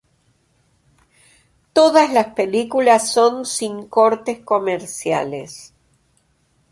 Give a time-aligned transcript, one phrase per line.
[1.73, 5.75] Todas las películas son sin "cortes comerciales".